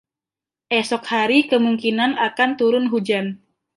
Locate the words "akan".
2.27-2.49